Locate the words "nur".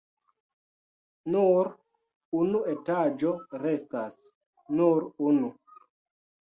1.35-1.69, 4.81-5.09